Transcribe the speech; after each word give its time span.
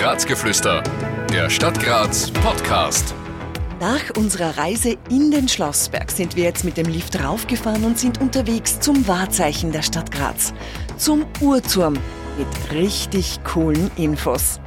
Grazgeflüster, 0.00 0.84
der 1.32 1.50
Stadt 1.50 1.82
Graz 1.82 2.30
Podcast. 2.30 3.12
Nach 3.80 4.16
unserer 4.16 4.56
Reise 4.56 4.96
in 5.10 5.32
den 5.32 5.48
Schlossberg 5.48 6.12
sind 6.12 6.36
wir 6.36 6.44
jetzt 6.44 6.64
mit 6.64 6.76
dem 6.76 6.86
Lift 6.86 7.20
raufgefahren 7.20 7.82
und 7.82 7.98
sind 7.98 8.20
unterwegs 8.20 8.78
zum 8.78 9.08
Wahrzeichen 9.08 9.72
der 9.72 9.82
Stadt 9.82 10.12
Graz, 10.12 10.54
zum 10.98 11.26
Uhrturm 11.40 11.94
mit 12.38 12.72
richtig 12.72 13.40
coolen 13.42 13.90
Infos. 13.96 14.60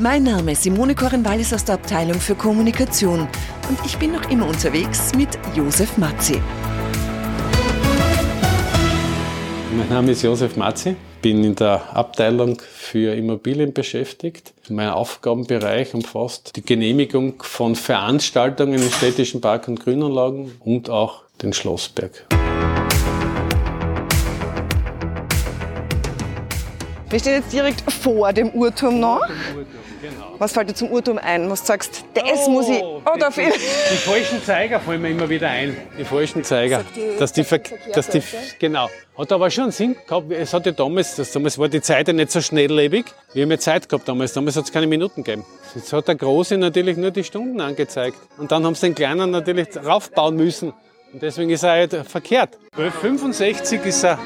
Mein 0.00 0.24
Name 0.24 0.50
ist 0.50 0.64
Simone 0.64 0.96
Korenwallis 0.96 1.54
aus 1.54 1.64
der 1.64 1.76
Abteilung 1.76 2.20
für 2.20 2.34
Kommunikation 2.34 3.28
und 3.68 3.78
ich 3.86 3.96
bin 3.98 4.10
noch 4.10 4.28
immer 4.30 4.48
unterwegs 4.48 5.14
mit 5.14 5.28
Josef 5.54 5.96
Matzi. 5.96 6.42
Mein 9.74 9.88
Name 9.88 10.12
ist 10.12 10.20
Josef 10.20 10.56
Matzi, 10.56 10.96
bin 11.22 11.42
in 11.42 11.54
der 11.54 11.96
Abteilung 11.96 12.60
für 12.60 13.14
Immobilien 13.14 13.72
beschäftigt. 13.72 14.52
Mein 14.68 14.90
Aufgabenbereich 14.90 15.94
umfasst 15.94 16.54
die 16.56 16.62
Genehmigung 16.62 17.42
von 17.42 17.74
Veranstaltungen 17.74 18.82
in 18.82 18.90
städtischen 18.90 19.40
Park- 19.40 19.68
und 19.68 19.80
Grünanlagen 19.80 20.52
und 20.60 20.90
auch 20.90 21.22
den 21.40 21.54
Schlossberg. 21.54 22.26
Wir 27.08 27.18
stehen 27.18 27.40
jetzt 27.40 27.52
direkt 27.52 27.80
vor 27.90 28.34
dem 28.34 28.50
Uhrturm 28.50 29.00
noch. 29.00 29.22
Was 30.38 30.52
fällt 30.52 30.70
dir 30.70 30.74
zum 30.74 30.90
Uhrturm 30.90 31.18
ein? 31.18 31.48
Was 31.50 31.60
du 31.60 31.66
sagst, 31.68 32.04
das 32.14 32.48
muss 32.48 32.68
ich. 32.68 32.82
Oh, 32.82 33.00
da 33.18 33.30
die, 33.30 33.42
die 33.44 33.96
falschen 33.96 34.42
Zeiger 34.44 34.80
fallen 34.80 35.00
mir 35.02 35.10
immer 35.10 35.28
wieder 35.28 35.48
ein. 35.48 35.76
Die 35.98 36.04
falschen 36.04 36.42
Zeiger. 36.44 36.78
Sagt 36.78 36.96
die- 36.96 37.16
dass 37.18 37.32
die, 37.32 37.44
ver- 37.44 37.60
verkehrt 37.60 37.96
dass 37.96 38.08
die, 38.08 38.22
genau. 38.58 38.88
Hat 39.16 39.30
aber 39.32 39.50
schon 39.50 39.64
einen 39.64 39.72
Sinn 39.72 39.96
gehabt. 40.06 40.30
Es 40.32 40.52
hat 40.54 40.66
ja 40.66 40.72
damals, 40.72 41.16
das, 41.16 41.32
damals 41.32 41.58
war 41.58 41.68
die 41.68 41.80
Zeit 41.82 42.08
ja 42.08 42.14
nicht 42.14 42.30
so 42.30 42.40
schnelllebig. 42.40 43.04
Wir 43.34 43.42
haben 43.44 43.50
ja 43.50 43.58
Zeit 43.58 43.88
gehabt 43.88 44.08
damals. 44.08 44.32
Damals 44.32 44.56
hat 44.56 44.64
es 44.64 44.72
keine 44.72 44.86
Minuten 44.86 45.22
gegeben. 45.22 45.44
Jetzt 45.74 45.92
hat 45.92 46.08
der 46.08 46.14
Große 46.14 46.56
natürlich 46.58 46.96
nur 46.96 47.10
die 47.10 47.22
Stunden 47.24 47.60
angezeigt. 47.60 48.16
Und 48.38 48.50
dann 48.52 48.64
haben 48.64 48.74
sie 48.74 48.86
den 48.86 48.94
Kleinen 48.94 49.30
natürlich 49.30 49.68
raufbauen 49.84 50.36
müssen. 50.36 50.72
Und 51.12 51.20
deswegen 51.22 51.50
ist 51.50 51.62
er 51.62 51.72
halt 51.72 51.94
verkehrt. 52.08 52.58
1265 52.76 53.84
ist 53.84 54.02
er, 54.04 54.18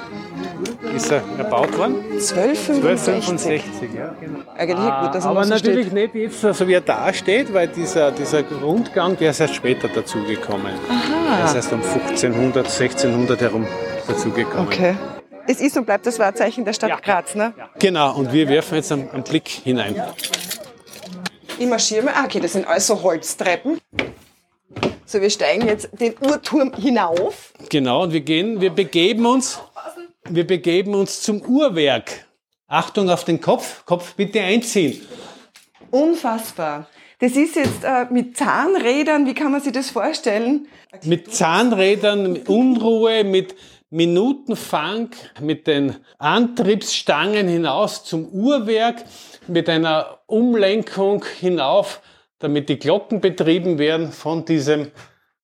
ist 0.95 1.11
er 1.11 1.21
erbaut 1.37 1.77
worden. 1.77 1.97
1265. 2.13 2.77
1265, 2.77 3.95
ja, 3.95 4.15
genau. 4.21 4.39
Eigentlich 4.57 5.01
gut, 5.01 5.15
dass 5.15 5.25
er 5.25 5.31
Aber 5.31 5.45
natürlich 5.47 5.87
steht. 5.89 6.15
nicht 6.15 6.15
jetzt 6.15 6.41
so, 6.59 6.69
wie 6.69 6.75
er 6.75 6.81
da 6.81 7.13
steht, 7.13 7.53
weil 7.53 7.67
dieser, 7.69 8.13
dieser 8.13 8.43
Rundgang, 8.63 9.17
der 9.17 9.31
ist 9.31 9.41
erst 9.41 9.57
später 9.57 9.89
dazugekommen. 9.89 10.73
Der 11.39 11.45
ist 11.47 11.55
erst 11.57 11.73
um 11.73 11.83
1500, 11.83 12.67
1600 12.67 13.41
herum 13.41 13.67
dazugekommen. 14.07 14.67
Okay. 14.69 14.95
Es 15.49 15.61
ist 15.61 15.77
und 15.77 15.87
bleibt 15.87 16.07
das 16.07 16.19
Wahrzeichen 16.21 16.65
der 16.65 16.73
Stadt 16.73 16.91
Ja. 16.91 16.99
Graz, 17.01 17.35
ne? 17.35 17.53
Genau, 17.81 18.15
und 18.17 18.33
wir 18.33 18.49
werfen 18.49 18.77
jetzt 18.77 18.93
einen, 18.93 19.11
einen 19.11 19.23
Blick 19.25 19.49
hinein. 19.49 20.01
Ich 21.59 21.67
marschiere 21.67 22.03
mal. 22.05 22.15
Ah, 22.17 22.25
okay, 22.25 22.39
das 22.41 22.53
sind 22.53 22.67
alles 22.67 22.87
so 22.87 23.03
Holztreppen. 23.03 23.79
So, 25.09 25.21
wir 25.21 25.31
steigen 25.31 25.69
jetzt 25.69 25.89
den 26.01 26.15
Uhrturm 26.21 26.73
hinauf. 26.75 27.53
Genau, 27.69 28.03
und 28.03 28.13
wir 28.13 28.23
gehen, 28.23 28.61
wir 28.61 28.71
begeben 28.71 29.25
uns, 29.25 29.61
wir 30.29 30.45
begeben 30.45 30.97
uns 30.97 31.23
zum 31.23 31.43
Uhrwerk. 31.43 32.27
Achtung 32.67 33.09
auf 33.09 33.23
den 33.23 33.41
Kopf, 33.41 33.85
Kopf 33.85 34.15
bitte 34.15 34.41
einziehen. 34.41 35.01
Unfassbar. 35.93 36.89
Das 37.21 37.37
ist 37.37 37.55
jetzt 37.55 37.85
äh, 37.85 38.07
mit 38.11 38.37
Zahnrädern, 38.37 39.27
wie 39.27 39.35
kann 39.35 39.53
man 39.53 39.61
sich 39.61 39.73
das 39.73 39.91
vorstellen? 39.91 40.67
Mit 41.05 41.33
Zahnrädern, 41.33 42.33
mit 42.33 42.49
Unruhe, 42.49 43.23
mit 43.23 43.55
Minutenfang, 43.91 45.11
mit 45.41 45.69
den 45.69 45.95
Antriebsstangen 46.19 47.47
hinaus 47.47 48.03
zum 48.03 48.27
Uhrwerk, 48.27 49.05
mit 49.47 49.69
einer 49.69 50.19
Umlenkung 50.27 51.25
hinauf, 51.39 52.01
damit 52.39 52.69
die 52.69 52.79
Glocken 52.79 53.21
betrieben 53.21 53.79
werden 53.79 54.13
von 54.13 54.45
diesem 54.45 54.91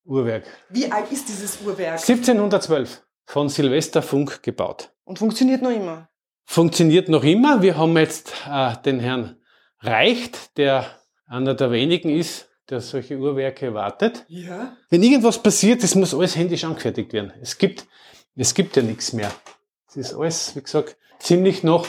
Uhrwerk. 0.05 0.45
Wie 0.69 0.91
alt 0.91 1.11
ist 1.11 1.29
dieses 1.29 1.61
Uhrwerk? 1.63 2.01
1712 2.01 3.03
von 3.25 3.49
Silvester 3.49 4.03
Funk 4.03 4.43
gebaut. 4.43 4.91
Und 5.05 5.19
funktioniert 5.19 5.63
noch 5.63 5.71
immer. 5.71 6.09
Funktioniert 6.45 7.09
noch 7.09 7.25
immer. 7.25 7.63
Wir 7.63 7.77
haben 7.77 7.97
jetzt 7.97 8.33
äh, 8.49 8.75
den 8.85 9.01
Herrn 9.01 9.37
Reicht, 9.81 10.57
der 10.59 10.87
einer 11.27 11.55
der 11.55 11.71
wenigen 11.71 12.11
ist, 12.11 12.49
der 12.69 12.81
solche 12.81 13.17
Uhrwerke 13.17 13.75
wartet. 13.75 14.25
Ja. 14.29 14.77
Wenn 14.91 15.03
irgendwas 15.03 15.43
passiert, 15.43 15.83
das 15.83 15.95
muss 15.95 16.15
alles 16.15 16.37
händisch 16.37 16.65
angefertigt 16.65 17.13
werden. 17.13 17.33
Es 17.41 17.59
gibt, 17.59 17.87
es 18.37 18.55
gibt 18.55 18.77
ja 18.77 18.83
nichts 18.83 19.13
mehr. 19.13 19.33
Es 19.89 19.97
ist 19.97 20.15
alles, 20.15 20.55
wie 20.57 20.63
gesagt, 20.63 20.97
ziemlich 21.19 21.63
noch 21.63 21.87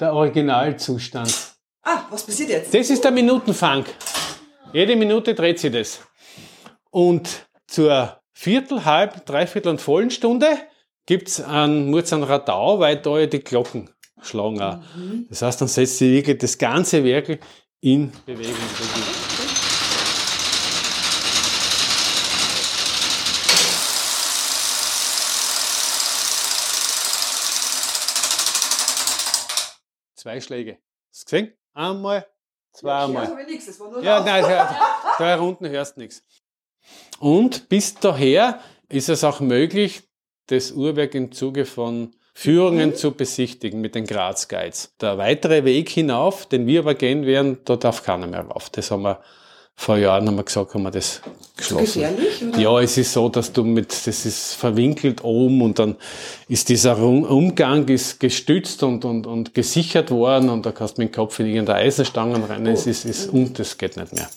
der 0.00 0.12
Originalzustand. 0.12 1.54
Ah, 1.82 2.04
was 2.10 2.24
passiert 2.24 2.48
jetzt? 2.50 2.74
Das 2.74 2.90
ist 2.90 3.04
der 3.04 3.10
Minutenfang. 3.10 3.84
Jede 4.74 4.96
Minute 4.96 5.36
dreht 5.36 5.60
sich 5.60 5.70
das. 5.70 6.00
Und 6.90 7.46
zur 7.68 8.20
Viertel, 8.32 8.84
halb, 8.84 9.24
Dreiviertel 9.24 9.68
und 9.68 9.80
vollen 9.80 10.10
Stunde 10.10 10.48
gibt's 11.06 11.40
einen 11.40 11.90
Murz 11.90 12.12
an 12.12 12.24
Radau, 12.24 12.80
weil 12.80 12.96
da 12.96 13.20
ja 13.20 13.26
die 13.26 13.38
Glocken 13.38 13.88
schlagen 14.20 14.60
auch. 14.60 14.80
Das 15.28 15.42
heißt, 15.42 15.60
dann 15.60 15.68
setzt 15.68 15.98
sich 15.98 16.10
wirklich 16.10 16.38
das 16.38 16.58
ganze 16.58 17.04
Werk 17.04 17.38
in 17.82 18.10
Bewegung. 18.26 18.56
Zwei 30.16 30.40
Schläge. 30.40 30.78
Hast 31.12 31.30
du 31.30 31.36
gesehen? 31.36 31.52
Einmal, 31.74 32.26
zweimal. 32.74 33.36
ich 33.40 33.46
nichts, 33.46 33.66
das 33.66 33.80
war 33.80 33.90
nur 33.90 34.02
Ja, 34.02 34.22
nein, 34.22 34.44
da, 35.18 35.40
unten 35.40 35.68
hörst 35.68 35.96
du 35.96 36.00
nichts. 36.00 36.22
Und 37.18 37.68
bis 37.68 37.94
daher 37.94 38.60
ist 38.88 39.08
es 39.08 39.24
auch 39.24 39.40
möglich, 39.40 40.02
das 40.48 40.72
Uhrwerk 40.72 41.14
im 41.14 41.32
Zuge 41.32 41.64
von 41.64 42.14
Führungen 42.34 42.94
zu 42.96 43.12
besichtigen 43.12 43.80
mit 43.80 43.94
den 43.94 44.06
Graz 44.06 44.48
Guides. 44.48 44.94
Der 45.00 45.16
weitere 45.18 45.64
Weg 45.64 45.88
hinauf, 45.88 46.46
den 46.46 46.66
wir 46.66 46.80
aber 46.80 46.94
gehen 46.94 47.24
werden, 47.24 47.58
da 47.64 47.76
darf 47.76 48.02
keiner 48.02 48.26
mehr 48.26 48.42
rauf. 48.42 48.70
Das 48.70 48.90
haben 48.90 49.02
wir 49.02 49.22
vor 49.76 49.96
Jahren 49.96 50.26
haben 50.26 50.36
wir 50.36 50.44
gesagt, 50.44 50.74
haben 50.74 50.82
wir 50.84 50.90
das 50.90 51.20
geschlossen. 51.56 52.02
gefährlich, 52.02 52.44
oder? 52.48 52.58
Ja, 52.58 52.80
es 52.80 52.96
ist 52.96 53.12
so, 53.12 53.28
dass 53.28 53.52
du 53.52 53.64
mit, 53.64 53.90
das 54.06 54.24
ist 54.24 54.54
verwinkelt 54.54 55.24
oben 55.24 55.62
und 55.62 55.78
dann 55.78 55.96
ist 56.48 56.68
dieser 56.68 56.98
Umgang 56.98 57.86
ist 57.88 58.20
gestützt 58.20 58.82
und, 58.82 59.04
und, 59.04 59.26
und 59.26 59.52
gesichert 59.52 60.10
worden 60.10 60.48
und 60.48 60.64
da 60.64 60.72
kannst 60.72 60.96
du 60.96 61.02
mit 61.02 61.12
dem 61.12 61.16
Kopf 61.16 61.38
in 61.40 61.46
irgendeine 61.46 61.80
Eisenstangen 61.80 62.44
rein. 62.44 62.66
Es 62.66 62.86
ist, 62.86 63.04
ist, 63.04 63.30
und 63.30 63.58
das 63.58 63.76
geht 63.76 63.96
nicht 63.96 64.12
mehr. 64.12 64.28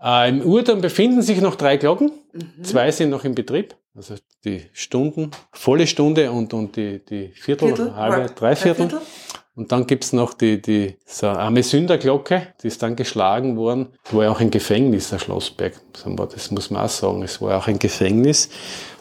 Äh, 0.00 0.28
Im 0.28 0.42
Uhrturm 0.42 0.80
befinden 0.80 1.22
sich 1.22 1.40
noch 1.40 1.56
drei 1.56 1.76
Glocken. 1.76 2.12
Zwei 2.62 2.90
sind 2.92 3.10
noch 3.10 3.24
in 3.24 3.34
Betrieb. 3.34 3.74
Also 3.96 4.14
die 4.44 4.62
Stunden, 4.72 5.32
volle 5.50 5.88
Stunde 5.88 6.30
und, 6.30 6.54
und 6.54 6.76
die, 6.76 7.04
die 7.04 7.28
Viertel, 7.34 7.68
Viertel, 7.74 7.96
halbe, 7.96 8.16
halb, 8.16 8.36
Dreiviertel. 8.36 8.88
Dreiviertel. 8.88 9.06
Und 9.58 9.72
dann 9.72 9.88
gibt's 9.88 10.12
noch 10.12 10.34
die, 10.34 10.62
die 10.62 10.94
so 11.04 11.26
arme 11.26 11.64
Sünderglocke, 11.64 12.46
die 12.62 12.68
ist 12.68 12.80
dann 12.80 12.94
geschlagen 12.94 13.56
worden. 13.56 13.88
Es 14.06 14.14
war 14.14 14.22
ja 14.22 14.30
auch 14.30 14.38
ein 14.38 14.52
Gefängnis, 14.52 15.10
der 15.10 15.18
Schlossberg. 15.18 15.72
Das 15.92 16.50
muss 16.52 16.70
man 16.70 16.84
auch 16.84 16.88
sagen. 16.88 17.24
Es 17.24 17.40
war 17.40 17.58
auch 17.58 17.66
ein 17.66 17.80
Gefängnis. 17.80 18.50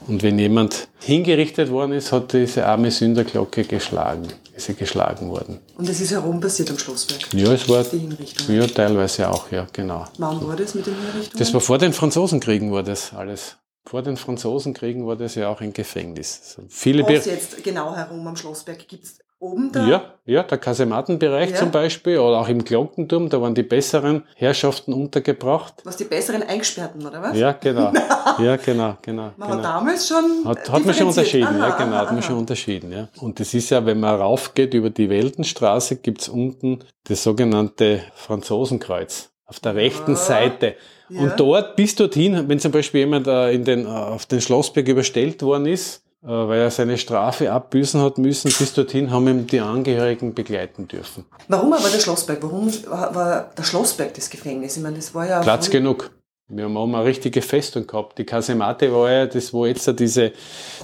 Und 0.07 0.23
wenn 0.23 0.40
jemand 0.40 0.88
hingerichtet 1.00 1.69
worden 1.69 1.91
ist, 1.91 2.12
hat 2.12 2.34
diese 2.34 2.66
arme 2.66 2.90
Sünderglocke 2.90 3.66
geschlagen. 3.66 4.29
Ist 4.56 4.66
sie 4.66 4.73
geschlagen 4.73 5.29
worden. 5.29 5.59
Und 5.78 5.88
das 5.88 6.01
ist 6.01 6.09
herum 6.09 6.40
passiert 6.40 6.72
am 6.72 6.79
Schlossberg. 6.79 7.31
Ja, 7.35 7.53
es 7.53 7.69
war, 7.69 7.84
Die 7.84 8.00
Hinrichtung. 8.00 8.56
ja, 8.56 8.66
teilweise 8.66 9.29
auch, 9.29 9.51
ja, 9.51 9.67
genau. 9.72 10.07
Wann 10.17 10.47
war 10.47 10.56
das 10.56 10.73
mit 10.73 10.88
den 10.88 10.96
Hinrichtungen? 10.96 11.38
Das 11.38 11.53
war 11.53 11.62
vor 11.62 11.78
den 11.78 11.94
Franzosenkriegen 11.94 12.72
war 12.72 12.81
das 12.81 13.13
alles. 13.13 13.57
Vor 13.85 14.01
den 14.01 14.17
Franzosenkriegen 14.17 15.06
war 15.06 15.16
das 15.16 15.35
ja 15.35 15.50
auch 15.50 15.62
ein 15.62 15.72
Gefängnis. 15.72 16.56
Also 16.57 16.67
viele 16.67 17.03
Be 17.03 17.13
jetzt 17.23 17.63
genau 17.63 17.96
herum 17.96 18.25
am 18.25 18.35
Schlossberg 18.35 18.88
gibt's 18.88 19.19
oben 19.39 19.71
da? 19.71 19.87
Ja, 19.87 20.03
ja, 20.25 20.43
der 20.43 20.57
Kasematenbereich 20.57 21.51
Ja. 21.51 21.55
zum 21.57 21.71
Beispiel 21.71 22.17
oder 22.19 22.39
auch 22.39 22.49
im 22.49 22.63
Glockenturm, 22.63 23.29
da 23.29 23.41
waren 23.41 23.55
die 23.55 23.63
besseren 23.63 24.23
Herrschaften 24.35 24.93
untergebracht. 24.93 25.75
Was 25.84 25.97
die 25.97 26.05
besseren 26.05 26.43
Eingesperrten, 26.43 27.05
oder 27.05 27.22
was? 27.22 27.37
Ja, 27.37 27.51
genau. 27.53 27.93
Ja, 28.39 28.55
genau, 28.57 28.97
genau. 29.01 29.31
Man 29.37 29.47
hat 29.49 29.55
genau. 29.57 29.63
damals 29.63 30.07
schon. 30.07 30.45
Hat, 30.45 30.69
hat 30.69 30.85
man 30.85 30.93
schon 30.93 31.07
unterschieden, 31.07 31.57
ja, 31.57 31.67
Aha, 31.67 31.78
genau, 31.78 31.95
aha, 31.95 32.01
hat 32.01 32.07
man 32.07 32.19
aha. 32.19 32.22
schon 32.22 32.37
unterschieden, 32.37 32.91
ja. 32.91 33.07
Und 33.19 33.39
das 33.39 33.53
ist 33.53 33.69
ja, 33.72 33.84
wenn 33.85 33.99
man 33.99 34.19
raufgeht 34.19 34.73
über 34.73 34.89
die 34.91 35.09
Weltenstraße, 35.09 35.95
gibt's 35.97 36.29
unten 36.29 36.79
das 37.05 37.23
sogenannte 37.23 38.01
Franzosenkreuz 38.13 39.29
auf 39.45 39.59
der 39.59 39.75
rechten 39.75 40.16
Seite. 40.16 40.75
Ja. 41.09 41.22
Und 41.22 41.40
dort, 41.40 41.75
bis 41.75 41.95
dorthin, 41.95 42.47
wenn 42.49 42.59
zum 42.59 42.72
Beispiel 42.72 43.01
jemand 43.01 43.28
äh, 43.28 43.51
in 43.51 43.63
den, 43.63 43.85
äh, 43.85 43.90
auf 43.90 44.25
den 44.25 44.41
Schlossberg 44.41 44.87
überstellt 44.87 45.41
worden 45.41 45.66
ist, 45.66 46.03
weil 46.29 46.59
er 46.59 46.72
seine 46.72 46.97
Strafe 46.97 47.52
abbüßen 47.52 48.02
hat 48.02 48.18
müssen, 48.18 48.52
bis 48.58 48.74
dorthin 48.74 49.12
haben 49.12 49.28
ihm 49.28 49.47
die 49.47 49.62
Angehörigen 49.62 50.34
begleiten 50.34 50.88
dürfen. 50.88 51.26
Warum 51.47 51.72
aber 51.72 51.90
der 51.90 52.00
Schlossberg? 52.00 52.44
Warum 52.44 52.72
war, 52.90 53.52
der 53.58 53.64
Schlossberg 53.64 54.14
das 54.14 54.29
Gefängnis? 54.29 54.76
Ich 54.76 54.84
meine, 54.84 54.97
das 54.97 55.16
war 55.16 55.28
ja. 55.28 55.41
Platz 55.41 55.70
genug. 55.70 56.12
Wir 56.50 56.66
haben 56.66 56.78
auch 56.78 56.88
mal 56.88 57.00
eine 57.00 57.08
richtige 57.08 57.41
Festung 57.41 57.88
gehabt. 57.88 58.18
Die 58.18 58.24
Kasemate 58.26 58.94
war 58.94 59.12
ja 59.12 59.26
das, 59.26 59.53
wo 59.53 59.66
jetzt 59.66 59.88
diese, 60.00 60.32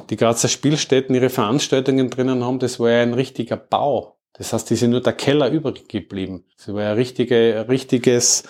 die 0.10 0.18
Grazer 0.18 0.50
Spielstätten 0.50 1.16
ihre 1.16 1.30
Veranstaltungen 1.30 2.10
drinnen 2.10 2.44
haben, 2.44 2.60
das 2.60 2.80
war 2.80 2.92
ja 2.92 3.01
ein 3.01 3.13
richtiger 3.13 3.57
Bau. 3.57 4.18
Das 4.34 4.51
heißt, 4.51 4.72
ist 4.72 4.81
ja 4.81 4.88
nur 4.88 5.01
der 5.01 5.13
Keller 5.13 5.50
übrig 5.50 5.88
geblieben. 5.88 6.45
Es 6.57 6.74
war 6.74 6.84
ein 6.84 6.95
richtige, 6.95 7.66
richtiges, 7.69 8.44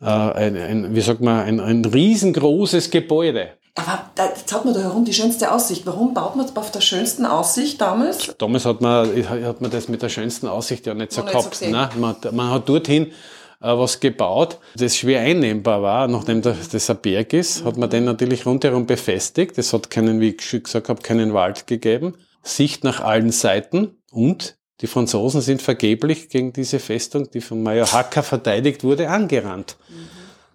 äh, 0.00 0.06
ein, 0.06 0.56
ein, 0.56 0.94
wie 0.94 1.00
sagt 1.00 1.20
man, 1.20 1.40
ein, 1.40 1.60
ein 1.60 1.84
riesengroßes 1.84 2.90
Gebäude. 2.90 3.50
Aber 3.76 4.10
da, 4.14 4.26
jetzt 4.26 4.52
hat 4.52 4.64
man 4.64 4.72
da 4.72 4.80
herum 4.80 5.04
die 5.04 5.12
schönste 5.12 5.50
Aussicht. 5.50 5.84
Warum 5.84 6.14
baut 6.14 6.36
man 6.36 6.46
auf 6.56 6.70
der 6.70 6.80
schönsten 6.80 7.26
Aussicht 7.26 7.80
damals? 7.80 8.32
Damals 8.38 8.64
hat 8.66 8.80
man, 8.80 9.08
hat 9.28 9.60
man 9.60 9.70
das 9.70 9.88
mit 9.88 10.00
der 10.00 10.08
schönsten 10.08 10.46
Aussicht 10.46 10.86
ja 10.86 10.94
nicht 10.94 11.12
so 11.12 11.22
Noch 11.22 11.32
nicht 11.32 11.42
so 11.42 11.66
gehabt. 11.66 11.92
Nein, 11.94 12.00
man, 12.00 12.16
man 12.30 12.50
hat 12.50 12.68
dorthin 12.68 13.06
äh, 13.06 13.12
was 13.60 13.98
gebaut, 13.98 14.58
das 14.76 14.96
schwer 14.96 15.20
einnehmbar 15.22 15.82
war. 15.82 16.06
Nachdem 16.06 16.40
das, 16.40 16.68
das 16.68 16.88
ein 16.88 16.98
Berg 16.98 17.32
ist, 17.32 17.64
hat 17.64 17.76
man 17.76 17.90
den 17.90 18.04
natürlich 18.04 18.46
rundherum 18.46 18.86
befestigt. 18.86 19.58
Es 19.58 19.72
hat 19.72 19.90
keinen, 19.90 20.20
wie 20.20 20.30
ich 20.30 20.42
schon 20.42 20.62
gesagt 20.62 20.88
habe, 20.88 21.02
keinen 21.02 21.34
Wald 21.34 21.66
gegeben. 21.66 22.14
Sicht 22.44 22.84
nach 22.84 23.00
allen 23.00 23.32
Seiten 23.32 23.96
und 24.10 24.56
die 24.82 24.86
Franzosen 24.86 25.40
sind 25.40 25.62
vergeblich 25.62 26.28
gegen 26.28 26.52
diese 26.52 26.78
Festung, 26.78 27.30
die 27.30 27.40
von 27.40 27.62
Major 27.62 27.90
Hacker 27.90 28.22
verteidigt 28.22 28.84
wurde, 28.84 29.08
angerannt. 29.08 29.76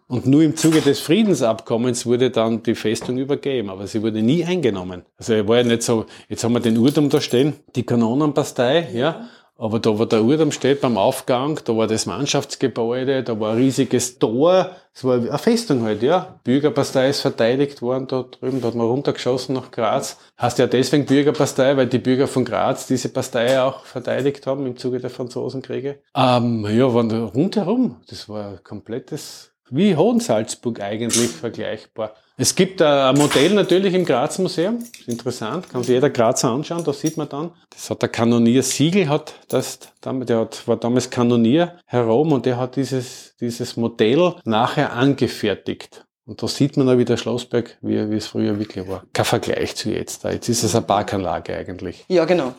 Und 0.10 0.26
nur 0.26 0.42
im 0.42 0.56
Zuge 0.56 0.82
des 0.82 1.00
Friedensabkommens 1.02 2.08
wurde 2.08 2.32
dann 2.32 2.64
die 2.64 2.74
Festung 2.74 3.20
übergeben, 3.20 3.70
aber 3.70 3.86
sie 3.86 4.02
wurde 4.02 4.24
nie 4.24 4.44
eingenommen. 4.44 5.04
Also 5.18 5.34
er 5.34 5.48
war 5.48 5.58
ja 5.58 5.64
nicht 5.64 5.84
so, 5.84 6.08
jetzt 6.28 6.44
haben 6.44 6.54
wir 6.54 6.62
den 6.62 6.80
Urturm 6.80 7.10
da 7.10 7.22
stehen, 7.22 7.54
die 7.76 7.86
Kanonenbastei, 7.86 8.90
ja. 8.92 9.30
Aber 9.56 9.78
da, 9.78 10.00
wo 10.00 10.06
der 10.06 10.24
Urturm 10.24 10.52
steht 10.52 10.82
beim 10.82 10.98
Aufgang, 10.98 11.60
da 11.64 11.78
war 11.78 11.86
das 11.86 12.08
Mannschaftsgebäude, 12.08 13.22
da 13.22 13.40
war 13.40 13.52
ein 13.52 13.58
riesiges 13.58 14.18
Tor, 14.18 14.72
es 14.96 15.04
war 15.04 15.18
eine 15.18 15.38
Festung 15.38 15.84
halt, 15.84 16.02
ja. 16.02 16.40
Bürgerpastei 16.44 17.10
ist 17.10 17.22
verteidigt 17.22 17.84
worden 17.84 18.08
da 18.08 18.24
drüben, 18.24 18.62
da 18.62 18.70
hat 18.70 18.76
man 18.76 18.88
runtergeschossen 18.88 19.54
nach 19.54 19.70
Graz. 19.70 20.18
Heißt 20.42 20.58
ja 20.58 20.66
deswegen 20.66 21.06
Bürgerpastei, 21.06 21.78
weil 21.78 21.86
die 21.86 22.00
Bürger 22.00 22.26
von 22.26 22.46
Graz 22.46 22.88
diese 22.88 23.10
Partei 23.10 23.62
auch 23.62 23.86
verteidigt 23.86 24.48
haben 24.48 24.66
im 24.66 24.76
Zuge 24.76 25.00
der 25.00 25.12
Franzosenkriege. 25.12 26.00
Ähm, 26.16 26.66
ja, 26.68 26.92
waren 26.96 27.10
da 27.10 27.26
rundherum, 27.26 27.98
das 28.10 28.28
war 28.28 28.54
ein 28.54 28.64
komplettes 28.64 29.52
wie 29.72 29.96
Hohensalzburg 29.96 30.82
eigentlich 30.82 31.30
vergleichbar. 31.30 32.14
Es 32.38 32.56
gibt 32.56 32.82
ein 32.82 33.18
Modell 33.18 33.54
natürlich 33.54 33.94
im 33.94 34.06
Graz 34.06 34.40
Museum. 34.40 34.78
Ist 34.78 35.10
interessant, 35.10 35.70
kann 35.70 35.84
sich 35.84 35.96
jeder 35.96 36.10
Grazer 36.10 36.50
anschauen. 36.50 36.84
Da 36.86 36.94
sieht 36.94 37.18
man 37.18 37.28
dann, 37.28 37.52
das 37.70 37.90
hat 37.90 38.02
der 38.02 38.08
Kanonier 38.10 38.64
Siegel, 38.64 39.10
hat 39.10 39.34
das, 39.50 39.80
der 40.04 40.38
hat, 40.38 40.66
war 40.66 40.78
damals 40.78 41.10
Kanonier 41.10 41.78
herum 41.86 42.32
und 42.32 42.46
der 42.46 42.58
hat 42.58 42.78
dieses, 42.78 43.36
dieses 43.42 43.76
Modell 43.76 44.36
nachher 44.46 44.94
angefertigt. 44.94 46.06
Und 46.26 46.44
da 46.44 46.48
sieht 46.48 46.78
man 46.78 46.88
auch 46.88 46.98
wieder 46.98 47.18
Schlossberg, 47.18 47.78
wie, 47.82 48.10
wie 48.10 48.16
es 48.16 48.28
früher 48.28 48.58
wirklich 48.60 48.88
war. 48.88 49.04
Kein 49.14 49.26
Vergleich 49.26 49.76
zu 49.76 49.90
jetzt. 49.90 50.24
Jetzt 50.24 50.48
ist 50.48 50.64
es 50.64 50.76
eine 50.76 50.86
Parkanlage 50.86 51.58
eigentlich. 51.58 52.06
Ja, 52.08 52.26
genau. 52.26 52.54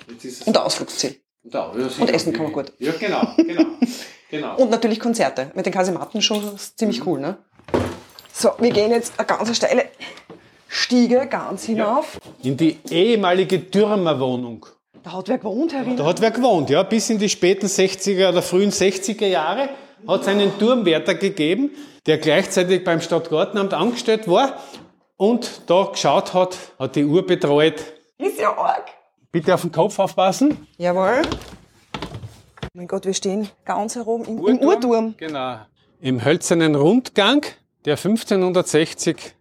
Und 0.44 0.58
Ausflugsziel. 0.58 1.20
Und 1.42 2.10
essen 2.10 2.32
kann 2.32 2.44
man 2.44 2.52
gut. 2.52 2.72
Ja, 2.78 2.92
genau, 2.92 3.22
genau. 3.36 3.64
genau. 4.30 4.56
Und 4.56 4.70
natürlich 4.70 5.00
Konzerte. 5.00 5.50
Mit 5.54 5.66
den 5.66 5.72
Kasematten 5.72 6.20
schon 6.20 6.54
ist 6.54 6.78
ziemlich 6.78 7.04
cool, 7.06 7.20
ne? 7.20 7.38
So, 8.32 8.50
wir 8.58 8.70
gehen 8.70 8.90
jetzt 8.90 9.14
eine 9.18 9.26
ganz 9.26 9.54
steile 9.56 9.86
Stiege 10.68 11.26
ganz 11.26 11.64
hinauf. 11.64 12.18
In 12.42 12.56
die 12.56 12.78
ehemalige 12.90 13.70
Türmerwohnung. 13.70 14.66
Da 15.02 15.12
hat 15.12 15.28
wer 15.28 15.38
gewohnt, 15.38 15.72
Herr 15.72 15.80
Da 15.84 15.86
Wiener. 15.90 16.04
hat 16.04 16.20
wer 16.20 16.30
gewohnt, 16.30 16.68
ja, 16.70 16.82
bis 16.82 17.08
in 17.10 17.18
die 17.18 17.28
späten 17.28 17.66
60er 17.66 18.28
oder 18.28 18.42
frühen 18.42 18.70
60er 18.70 19.26
Jahre 19.26 19.70
hat 20.06 20.22
es 20.22 20.28
einen 20.28 20.58
Turmwärter 20.58 21.14
gegeben, 21.14 21.70
der 22.06 22.18
gleichzeitig 22.18 22.84
beim 22.84 23.00
Stadtgartenamt 23.00 23.74
angestellt 23.74 24.28
war 24.28 24.58
und 25.16 25.62
da 25.66 25.84
geschaut 25.90 26.34
hat, 26.34 26.56
hat 26.78 26.96
die 26.96 27.04
Uhr 27.04 27.26
betreut. 27.26 27.82
Ist 28.18 28.38
ja 28.38 28.56
arg. 28.56 28.88
Bitte 29.32 29.54
auf 29.54 29.60
den 29.60 29.70
Kopf 29.70 29.96
aufpassen. 30.00 30.66
Jawohl. 30.76 31.22
Mein 32.74 32.88
Gott, 32.88 33.04
wir 33.06 33.14
stehen 33.14 33.48
ganz 33.64 33.94
herum 33.94 34.24
im, 34.24 34.44
im 34.44 34.58
Uhrturm. 34.58 35.14
Genau. 35.18 35.58
Im 36.00 36.24
hölzernen 36.24 36.74
Rundgang, 36.74 37.46
der 37.84 37.96
1560 37.96 39.36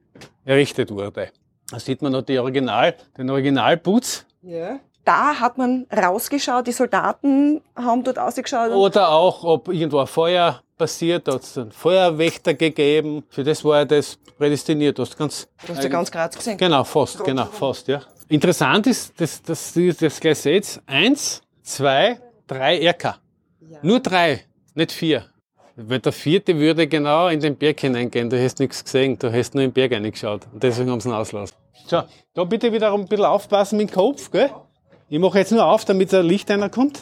errichtet 0.46 0.92
wurde. 0.92 1.32
Da 1.72 1.80
sieht 1.80 2.04
man 2.04 2.12
noch 2.12 2.22
die 2.22 2.38
Original, 2.38 2.96
den 3.18 3.32
Originalputz. 3.32 4.28
Ja. 4.44 4.80
Da 5.06 5.40
hat 5.40 5.58
man 5.58 5.88
rausgeschaut, 5.92 6.68
die 6.68 6.72
Soldaten 6.72 7.62
haben 7.76 8.04
dort 8.04 8.20
ausgeschaut. 8.20 8.70
Oder 8.72 9.10
auch, 9.10 9.44
ob 9.44 9.70
irgendwo 9.70 10.00
ein 10.00 10.08
Feuer 10.08 10.62
passiert, 10.78 11.28
da 11.28 11.34
hat 11.34 11.42
es 11.42 11.58
einen 11.58 11.72
Feuerwächter 11.72 12.54
gegeben. 12.54 13.24
Für 13.30 13.44
das 13.44 13.66
war 13.66 13.86
das 13.86 14.20
prädestiniert. 14.38 15.00
Du 15.00 15.02
hast 15.02 15.18
ganz, 15.18 15.48
du 15.66 15.74
hast 15.74 15.84
ja 15.84 15.90
ganz 15.90 16.12
Graz 16.12 16.36
gesehen. 16.36 16.58
genau, 16.58 16.84
fast, 16.84 17.24
genau, 17.24 17.46
fast, 17.46 17.88
ja. 17.88 18.02
Interessant 18.32 18.86
ist, 18.86 19.20
dass, 19.20 19.42
dass 19.42 19.76
ihr 19.76 19.92
das 19.92 20.20
gleich 20.20 20.38
seht, 20.38 20.80
eins, 20.86 21.42
zwei, 21.64 22.20
drei 22.46 22.88
RK. 22.88 23.20
Nur 23.82 24.00
drei, 24.00 24.46
nicht 24.76 24.92
vier. 24.92 25.26
Weil 25.76 26.00
der 26.00 26.12
vierte 26.12 26.56
würde 26.56 26.88
genau 26.88 27.30
in 27.30 27.40
den 27.40 27.56
Berg 27.56 27.80
hineingehen. 27.80 28.30
Du 28.30 28.40
hast 28.42 28.60
nichts 28.60 28.84
gesehen, 28.84 29.18
du 29.18 29.34
hast 29.34 29.56
nur 29.56 29.64
im 29.64 29.72
Berg 29.72 29.94
reingeschaut. 29.94 30.42
Und 30.54 30.62
deswegen 30.62 30.92
haben 30.92 31.00
sie 31.00 31.10
ihn 31.10 31.14
auslassen. 31.14 31.56
So, 31.88 32.04
da 32.36 32.44
bitte 32.44 32.72
wiederum 32.72 33.02
ein 33.02 33.08
bisschen 33.08 33.26
aufpassen 33.26 33.78
mit 33.78 33.90
dem 33.90 33.96
Kopf, 33.96 34.30
gell? 34.30 34.52
Ich 35.08 35.18
mache 35.18 35.40
jetzt 35.40 35.52
nur 35.52 35.66
auf, 35.66 35.86
damit 35.86 36.12
der 36.12 36.22
Licht 36.22 36.52
einer 36.52 36.70
kommt. 36.70 37.02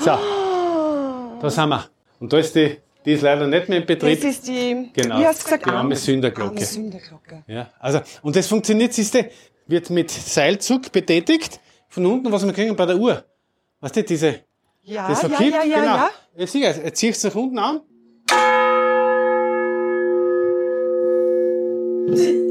So, 0.00 0.18
da 1.40 1.50
sind 1.50 1.68
wir. 1.68 1.84
Und 2.18 2.32
da 2.32 2.38
ist 2.38 2.56
die, 2.56 2.78
die 3.08 3.14
ist 3.14 3.22
leider 3.22 3.46
nicht 3.46 3.70
mehr 3.70 3.78
in 3.78 3.86
Betrieb. 3.86 4.20
Das 4.20 4.30
ist 4.30 4.46
die, 4.46 4.90
Genau, 4.92 5.18
wie 5.18 5.26
hast 5.26 5.40
du 5.40 5.44
gesagt? 5.44 5.64
die 5.64 5.70
arme 5.70 5.96
Sünderglocke. 5.96 6.50
Arme 6.50 6.60
Sünderglocke. 6.66 7.42
Ja, 7.46 7.70
also, 7.80 8.00
und 8.20 8.36
das 8.36 8.46
funktioniert, 8.46 8.92
siehste, 8.92 9.30
wird 9.66 9.88
mit 9.88 10.10
Seilzug 10.10 10.92
betätigt, 10.92 11.58
von 11.88 12.04
unten, 12.04 12.30
was 12.30 12.44
wir 12.44 12.52
kriegen 12.52 12.76
bei 12.76 12.84
der 12.84 12.98
Uhr. 12.98 13.24
Weißt 13.80 13.96
du, 13.96 14.02
diese, 14.04 14.40
Ja, 14.82 15.08
das 15.08 15.22
ja, 15.22 15.28
ja, 15.30 15.64
ja, 15.64 15.80
genau. 15.80 15.96
ja. 15.96 16.10
Ja, 16.36 16.46
sicher, 16.46 16.84
er 16.84 16.92
zieht 16.92 17.14
es 17.16 17.24
nach 17.24 17.34
unten 17.34 17.58
an. 17.58 17.80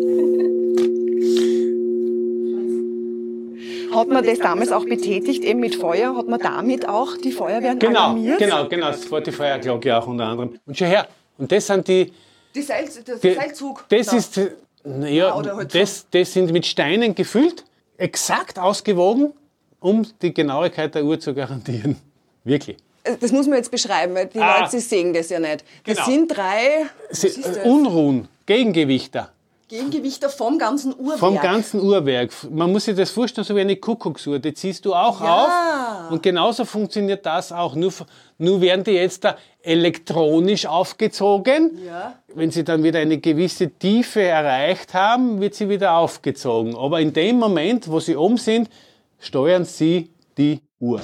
Hat 3.98 4.08
man 4.10 4.24
das 4.26 4.40
damals 4.40 4.72
auch 4.72 4.86
betätigt, 4.86 5.44
eben 5.44 5.60
mit 5.60 5.76
Feuer? 5.76 6.16
Hat 6.16 6.28
man 6.28 6.40
damit 6.40 6.88
auch 6.88 7.18
die 7.18 7.32
Feuerwehren 7.32 7.80
Genau, 7.80 8.00
alarmiert? 8.00 8.38
genau, 8.40 8.68
genau, 8.68 8.88
das 8.88 9.10
war 9.12 9.22
die 9.22 9.32
Feuerglocke 9.32 9.98
auch 9.98 10.08
unter 10.08 10.26
anderem. 10.26 10.60
Und 10.66 10.78
schau 10.78 10.86
her, 10.86 11.08
und 11.38 11.52
das 11.52 11.68
sind 11.68 11.88
die, 11.88 12.12
Die 12.56 12.62
Seil, 12.62 12.88
der 13.08 13.16
die 13.18 13.34
Seilzug. 13.34 13.86
das 13.90 14.08
da. 14.08 14.18
ist, 14.18 14.42
naja, 14.84 15.36
oder 15.36 15.56
halt 15.58 15.74
das, 15.76 16.06
das 16.12 16.32
sind 16.34 16.52
mit 16.52 16.66
Steinen 16.66 17.14
gefüllt, 17.16 17.64
exakt 17.98 18.60
ausgewogen, 18.60 19.34
um 19.80 20.06
die 20.22 20.34
Genauigkeit 20.34 20.94
der 20.96 21.04
Uhr 21.04 21.20
zu 21.20 21.34
garantieren. 21.34 21.98
Wirklich. 22.44 22.78
Das 23.22 23.32
muss 23.32 23.48
man 23.48 23.58
jetzt 23.58 23.72
beschreiben, 23.72 24.14
weil 24.16 24.28
die 24.28 24.40
Ah. 24.40 24.62
Leute 24.62 24.80
sehen 24.80 25.14
das 25.14 25.30
ja 25.30 25.40
nicht. 25.40 25.64
Das 25.86 25.96
Genau. 25.98 26.06
sind 26.10 26.28
drei 26.28 26.86
Sie, 27.10 27.30
das? 27.42 27.58
äh, 27.58 27.62
Unruhen, 27.62 28.28
Gegengewichter. 28.46 29.32
Gegengewichter 29.68 30.30
vom 30.30 30.58
ganzen 30.58 30.94
Uhrwerk. 30.98 31.20
Vom 31.20 31.36
ganzen 31.40 31.82
Uhrwerk. 31.82 32.32
Man 32.50 32.72
muss 32.72 32.86
sich 32.86 32.96
das 32.96 33.10
vorstellen, 33.12 33.44
so 33.46 33.54
wie 33.56 33.60
eine 33.62 33.76
Kuckucksuhr. 33.76 34.40
Die 34.40 34.54
ziehst 34.54 34.86
du 34.86 34.94
auch 34.96 35.20
Ja. 35.20 36.06
auf. 36.06 36.12
Und 36.12 36.24
genauso 36.24 36.64
funktioniert 36.64 37.26
das 37.26 37.52
auch. 37.52 37.76
Nur, 37.76 37.92
nur 38.38 38.62
werden 38.62 38.86
die 38.86 38.92
jetzt 38.92 39.26
da 39.26 39.36
elektronisch 39.62 40.66
aufgezogen. 40.66 41.80
Ja. 41.86 42.16
Wenn 42.34 42.50
sie 42.50 42.64
dann 42.64 42.82
wieder 42.84 43.00
eine 43.00 43.18
gewisse 43.18 43.70
Tiefe 43.70 44.22
erreicht 44.22 44.94
haben, 44.94 45.42
wird 45.42 45.56
sie 45.56 45.68
wieder 45.68 45.98
aufgezogen. 45.98 46.76
Aber 46.76 47.02
in 47.02 47.12
dem 47.12 47.38
Moment, 47.38 47.90
wo 47.90 48.00
sie 48.00 48.16
oben 48.16 48.38
sind, 48.38 48.70
steuern 49.20 49.66
sie 49.66 50.10
die 50.38 50.62
Uhr. 50.80 51.02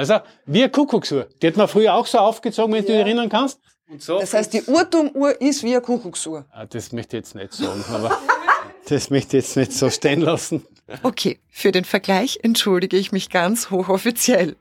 Also, 0.00 0.14
wie 0.46 0.62
eine 0.62 0.70
Kuckucksuhr. 0.70 1.28
Die 1.42 1.46
hat 1.46 1.58
man 1.58 1.68
früher 1.68 1.92
auch 1.92 2.06
so 2.06 2.16
aufgezogen, 2.16 2.72
wenn 2.72 2.80
du 2.80 2.86
dich 2.86 2.96
erinnern 2.96 3.28
kannst. 3.28 3.60
Und 3.86 4.02
so 4.02 4.18
Das 4.18 4.32
heißt, 4.32 4.50
die 4.54 4.62
Uhrturmuhr 4.62 5.38
ist 5.42 5.62
wie 5.62 5.72
eine 5.72 5.82
Kuckucksuhr. 5.82 6.46
Ah, 6.52 6.64
das 6.64 6.90
möchte 6.92 7.18
ich 7.18 7.24
jetzt 7.24 7.34
nicht 7.34 7.52
sagen, 7.52 7.84
aber 7.92 8.16
das 8.88 9.10
möchte 9.10 9.36
ich 9.36 9.44
jetzt 9.44 9.56
nicht 9.58 9.74
so 9.74 9.90
stehen 9.90 10.22
lassen. 10.22 10.64
Okay, 11.02 11.38
für 11.50 11.70
den 11.70 11.84
Vergleich 11.84 12.38
entschuldige 12.42 12.96
ich 12.96 13.12
mich 13.12 13.28
ganz 13.28 13.70
hochoffiziell. 13.70 14.56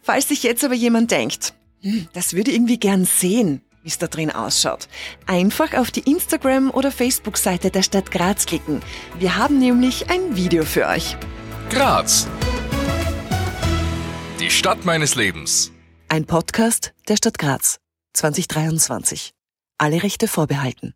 Falls 0.00 0.28
sich 0.28 0.42
jetzt 0.44 0.64
aber 0.64 0.74
jemand 0.74 1.10
denkt, 1.10 1.52
hm, 1.82 2.08
das 2.14 2.32
würde 2.32 2.50
irgendwie 2.50 2.78
gern 2.78 3.04
sehen, 3.04 3.60
wie 3.82 3.88
es 3.88 3.98
da 3.98 4.06
drin 4.06 4.30
ausschaut, 4.30 4.88
einfach 5.26 5.74
auf 5.74 5.90
die 5.90 6.10
Instagram- 6.10 6.70
oder 6.70 6.90
Facebook-Seite 6.90 7.70
der 7.70 7.82
Stadt 7.82 8.10
Graz 8.10 8.46
klicken. 8.46 8.80
Wir 9.18 9.36
haben 9.36 9.58
nämlich 9.58 10.08
ein 10.08 10.36
Video 10.36 10.64
für 10.64 10.86
euch. 10.86 11.18
Graz. 11.68 12.26
Die 14.40 14.50
Stadt 14.50 14.86
meines 14.86 15.16
Lebens. 15.16 15.70
Ein 16.08 16.24
Podcast 16.24 16.94
der 17.08 17.16
Stadt 17.16 17.36
Graz 17.36 17.78
2023. 18.14 19.34
Alle 19.76 20.02
Rechte 20.02 20.28
vorbehalten. 20.28 20.94